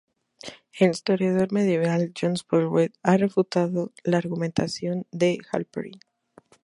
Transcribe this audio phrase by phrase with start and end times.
[0.79, 5.99] El historiador medieval John Boswell ha refutado la argumentación de Halperin.